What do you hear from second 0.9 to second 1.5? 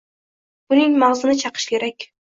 mag‘zini